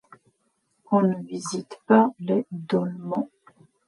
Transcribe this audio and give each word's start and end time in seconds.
On 0.91 1.01
ne 1.01 1.21
visite 1.27 1.79
pas 1.85 2.09
les 2.21 2.43
dolmens. 2.51 3.29